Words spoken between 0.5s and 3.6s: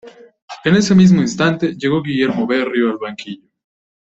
En ese mismo instante, llegó Guillermo Berrío al banquillo.